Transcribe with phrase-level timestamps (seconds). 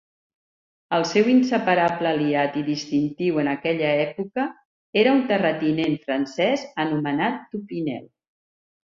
[0.95, 4.45] El seu inseparable aliat i distintiu en aquella època
[5.01, 8.09] era un terratinent francès anomenat Toupinel.